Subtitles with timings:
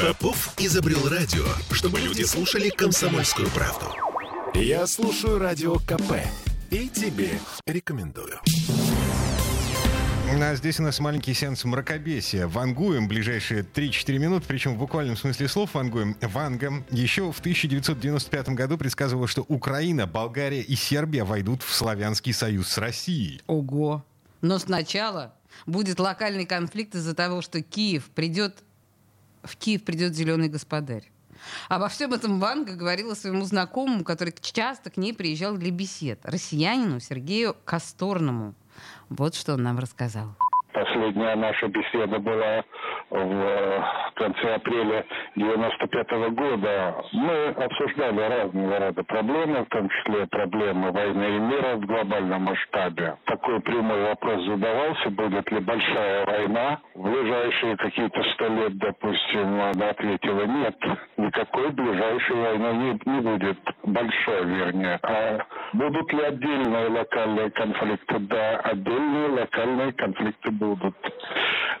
[0.00, 3.86] Попов изобрел радио, чтобы люди слушали комсомольскую правду.
[4.54, 6.14] Я слушаю радио КП
[6.70, 8.40] и тебе рекомендую.
[10.26, 12.46] А здесь у нас маленький сеанс мракобесия.
[12.46, 16.16] Вангуем ближайшие 3-4 минуты, причем в буквальном смысле слов вангуем.
[16.22, 22.68] Ванга еще в 1995 году предсказывала, что Украина, Болгария и Сербия войдут в Славянский союз
[22.68, 23.42] с Россией.
[23.46, 24.02] Ого!
[24.40, 25.34] Но сначала
[25.66, 28.64] будет локальный конфликт из-за того, что Киев придет
[29.42, 31.04] в Киев придет зеленый господарь.
[31.68, 37.00] Обо всем этом Ванга говорила своему знакомому, который часто к ней приезжал для бесед, россиянину
[37.00, 38.54] Сергею Косторному.
[39.08, 40.36] Вот что он нам рассказал.
[40.72, 42.64] Последняя наша беседа была
[43.10, 45.04] в конце апреля
[45.36, 46.94] 95 -го года.
[47.12, 53.16] Мы обсуждали разного рода проблемы, в том числе проблемы войны и мира в глобальном масштабе.
[53.24, 56.78] Такой прямой вопрос задавался, будет ли большая война.
[56.94, 60.76] В ближайшие какие-то сто лет, допустим, она ответила нет.
[61.16, 63.58] Никакой ближайшей войны не, не будет.
[63.84, 64.98] Большой, вернее.
[65.02, 65.38] А
[65.72, 68.18] будут ли отдельные локальные конфликты?
[68.20, 70.96] Да, отдельные локальные конфликты будут.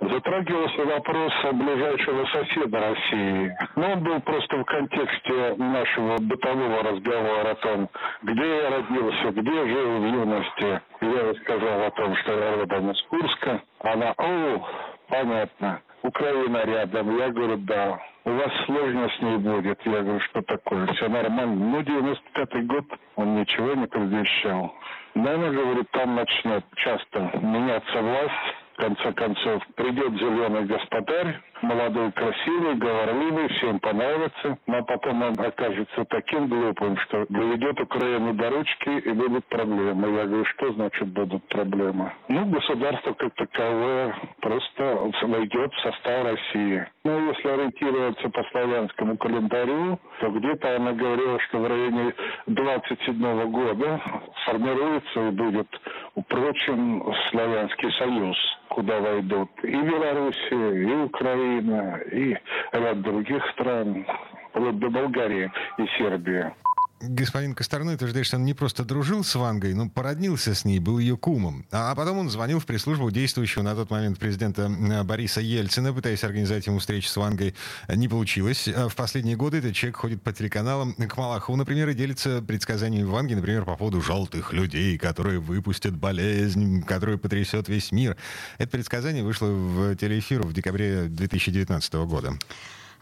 [0.00, 3.52] Затрагивался вопрос ближайшего соседа России.
[3.74, 7.88] Но он был просто в контексте нашего бытового разговора о том,
[8.22, 10.80] где я родился, где жил в юности.
[11.00, 13.60] Я рассказал о том, что я родом из Курска.
[13.80, 14.68] Она, о,
[15.08, 17.18] понятно, Украина рядом.
[17.18, 17.98] Я говорю, да.
[18.24, 19.80] У вас сложно с ней будет.
[19.84, 20.86] Я говорю, что такое?
[20.94, 21.54] Все нормально.
[21.54, 22.84] Ну, 95-й год
[23.16, 24.74] он ничего не предвещал.
[25.14, 33.48] Наверное, говорит, там начнет часто меняться власть конце концов, придет зеленый господарь, молодой, красивый, говорливый,
[33.48, 39.44] всем понравится, но потом он окажется таким глупым, что доведет Украину до ручки и будут
[39.46, 40.16] проблемы.
[40.16, 42.12] Я говорю, что значит будут проблемы?
[42.28, 46.86] Ну, государство как таковое просто войдет в состав России.
[47.04, 52.14] Ну, если ориентироваться по славянскому календарю, то где-то она говорила, что в районе
[52.46, 54.00] 27 года
[54.46, 55.68] формируется и будет
[56.14, 58.36] упрочен Славянский Союз
[58.70, 62.36] куда войдут и Белоруссия, и Украина, и
[62.72, 64.06] ряд других стран,
[64.50, 66.52] вплоть до Болгарии и Сербии
[67.00, 70.98] господин Косторной утверждает, что он не просто дружил с Вангой, но породнился с ней, был
[70.98, 71.66] ее кумом.
[71.70, 74.68] А потом он звонил в пресс-службу действующего на тот момент президента
[75.04, 77.54] Бориса Ельцина, пытаясь организовать ему встречу с Вангой.
[77.88, 78.68] Не получилось.
[78.68, 83.04] А в последние годы этот человек ходит по телеканалам к Малахову, например, и делится предсказаниями
[83.04, 88.16] Ванги, например, по поводу желтых людей, которые выпустят болезнь, которая потрясет весь мир.
[88.58, 92.38] Это предсказание вышло в телеэфир в декабре 2019 года.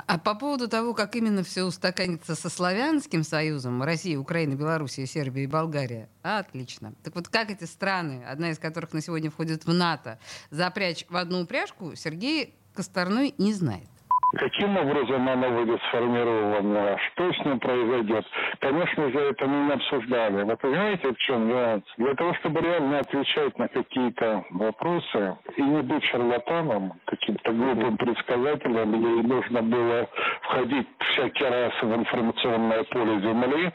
[0.07, 5.45] А по поводу того, как именно все устаканится со Славянским Союзом, Россия, Украина, Белоруссия, Сербия
[5.45, 6.95] и Болгария, отлично.
[7.03, 10.19] Так вот, как эти страны, одна из которых на сегодня входит в НАТО,
[10.51, 13.89] запрячь в одну упряжку, Сергей Косторной не знает.
[14.35, 18.27] Каким образом оно будет сформировано, что с ним произойдет.
[18.59, 20.43] Конечно же, это мы не обсуждали.
[20.43, 21.85] Вы понимаете, в чем нюанс?
[21.97, 28.93] Для того, чтобы реально отвечать на какие-то вопросы и не быть шарлатаном, каким-то глупым предсказателем,
[28.95, 30.09] ей нужно было
[30.43, 33.73] входить всякий раз в информационное поле Земли,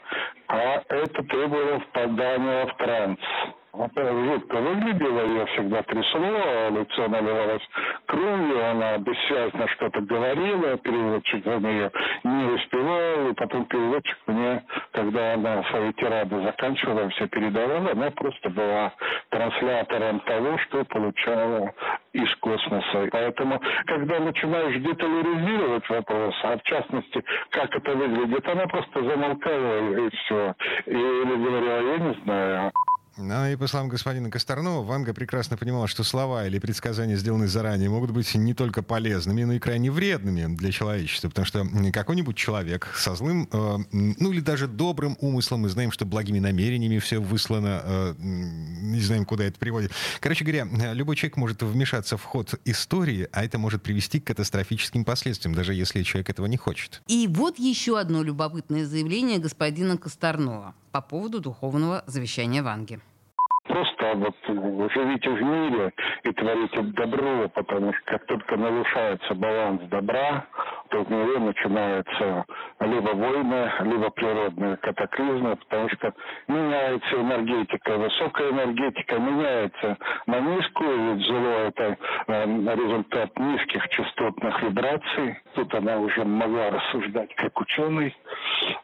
[0.48, 3.18] а это требовало впадания в транс.
[3.72, 7.66] Во-первых, жутко выглядела, ее всегда трясло, лицо наливалось
[8.12, 11.90] кровью, она бессвязно что-то говорила, переводчик за нее
[12.24, 14.62] не успевал, и потом переводчик мне,
[14.92, 18.92] когда она свои тирады заканчивала, все передавала, она просто была
[19.30, 21.72] транслятором того, что получала
[22.12, 23.08] из космоса.
[23.10, 30.10] Поэтому, когда начинаешь детализировать вопрос, а в частности, как это выглядит, она просто замолкала и
[30.10, 30.54] все.
[30.84, 32.72] Или говорила, я не знаю.
[33.18, 37.90] Ну и по словам господина Косторнова, Ванга прекрасно понимала, что слова или предсказания, сделанные заранее,
[37.90, 41.28] могут быть не только полезными, но и крайне вредными для человечества.
[41.28, 46.06] Потому что какой-нибудь человек со злым, э, ну или даже добрым умыслом, мы знаем, что
[46.06, 49.92] благими намерениями все выслано, э, не знаем, куда это приводит.
[50.20, 55.04] Короче говоря, любой человек может вмешаться в ход истории, а это может привести к катастрофическим
[55.04, 57.02] последствиям, даже если человек этого не хочет.
[57.08, 63.00] И вот еще одно любопытное заявление господина Косторнова по поводу духовного завещания Ванги.
[63.72, 64.36] Просто вот
[64.92, 70.44] живите в мире и творите добро, потому что как только нарушается баланс добра,
[70.92, 72.44] то в мире начинаются
[72.80, 76.12] либо войны, либо природные катаклизмы, потому что
[76.48, 79.96] меняется энергетика, высокая энергетика меняется
[80.26, 81.96] на низкую, ведь зло это
[82.26, 85.38] э, результат низких частотных вибраций.
[85.54, 88.14] Тут она уже могла рассуждать как ученый.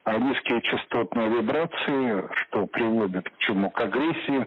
[0.04, 3.68] а низкие частотные вибрации, что приводит к чему?
[3.70, 4.46] К агрессии,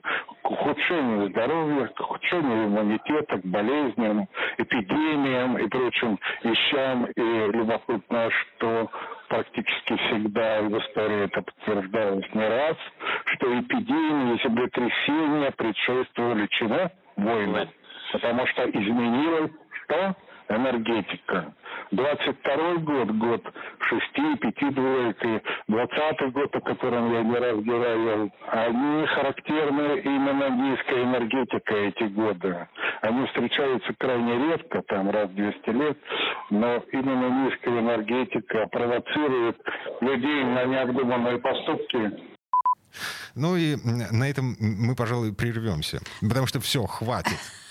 [0.52, 4.28] к ухудшению здоровья, к ухудшению иммунитета, к болезням,
[4.58, 7.06] эпидемиям и прочим вещам.
[7.06, 8.92] И любопытно, что
[9.30, 12.78] практически всегда в истории это подтверждалось не раз,
[13.26, 16.92] что эпидемии и землетрясения предшествовали чему?
[17.16, 17.70] Войны.
[18.12, 19.52] Потому что изменилось
[19.86, 20.16] что?
[20.52, 21.54] энергетика.
[21.92, 23.44] 22 год, год
[23.90, 30.50] шести, пяти двоек, и 20 год, о котором я не раз говорил, они характерны именно
[30.50, 32.68] низкая энергетика эти годы.
[33.02, 35.98] Они встречаются крайне редко, там раз в 200 лет,
[36.50, 39.58] но именно низкая энергетика провоцирует
[40.00, 42.32] людей на необдуманные поступки,
[43.36, 46.02] ну и на этом мы, пожалуй, прервемся.
[46.22, 47.38] Потому что все, хватит.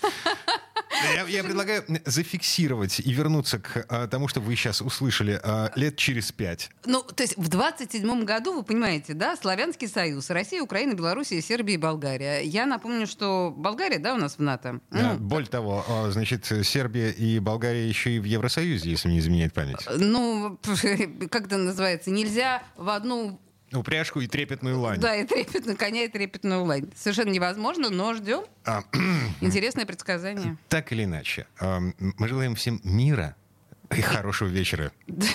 [1.15, 5.97] Я, я предлагаю зафиксировать и вернуться к а, тому, что вы сейчас услышали а, лет
[5.97, 6.71] через пять.
[6.85, 11.75] Ну, то есть в 27 году, вы понимаете, да, Славянский Союз, Россия, Украина, Белоруссия, Сербия
[11.75, 12.41] и Болгария.
[12.41, 14.81] Я напомню, что Болгария, да, у нас в НАТО.
[14.91, 19.53] Ну, Более того, а, значит, Сербия и Болгария еще и в Евросоюзе, если не изменяет
[19.53, 19.87] память.
[19.97, 20.59] Ну,
[21.31, 23.41] как это называется, нельзя в одну
[23.73, 24.99] Упряжку и трепетную лань.
[24.99, 26.91] Да, и трепетную коня, и трепетную лань.
[26.97, 28.45] Совершенно невозможно, но ждем.
[28.65, 28.83] А,
[29.41, 30.57] Интересное предсказание.
[30.69, 33.37] Так или иначе, мы желаем всем мира
[33.97, 34.93] и хорошего вечера.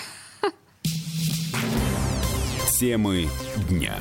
[2.78, 3.28] Темы
[3.70, 3.96] дня.